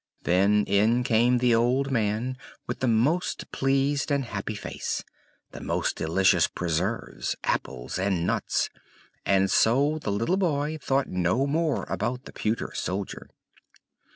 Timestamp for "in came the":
0.65-1.53